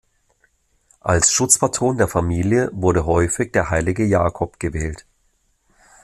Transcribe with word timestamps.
Als 1.01 1.31
Schutzpatron 1.31 1.99
der 1.99 2.07
Familie 2.07 2.71
wurde 2.73 3.05
häufig 3.05 3.51
der 3.51 3.69
heilige 3.69 4.03
Jakob 4.03 4.59
gewählt. 4.59 5.05